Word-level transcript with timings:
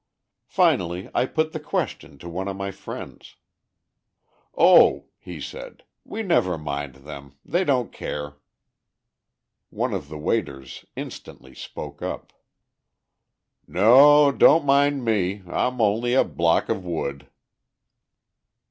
Finally, 0.47 1.11
I 1.13 1.27
put 1.27 1.51
the 1.51 1.59
question 1.59 2.17
to 2.17 2.27
one 2.27 2.47
of 2.47 2.55
my 2.57 2.71
friends: 2.71 3.35
"Oh," 4.57 5.09
he 5.19 5.39
said, 5.39 5.83
"we 6.03 6.23
never 6.23 6.57
mind 6.57 6.95
them; 7.05 7.35
they 7.45 7.63
don't 7.63 7.91
care." 7.93 8.39
One 9.69 9.93
of 9.93 10.09
the 10.09 10.17
waiters 10.17 10.85
instantly 10.95 11.53
spoke 11.53 12.01
up: 12.01 12.33
"No, 13.67 14.31
don't 14.31 14.65
mind 14.65 15.05
me; 15.05 15.43
I'm 15.47 15.79
only 15.79 16.15
a 16.15 16.23
block 16.23 16.67
of 16.67 16.83
wood." 16.83 17.29